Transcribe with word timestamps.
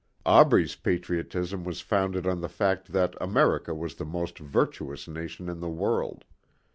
Aubrey's 0.25 0.73
patriotism 0.75 1.63
was 1.63 1.79
founded 1.79 2.25
on 2.25 2.41
the 2.41 2.49
fact 2.49 2.91
that 2.91 3.13
America 3.21 3.75
was 3.75 3.93
the 3.97 4.03
most 4.03 4.39
virtuous 4.39 5.07
nation 5.07 5.47
in 5.47 5.59
the 5.59 5.69
world. 5.69 6.23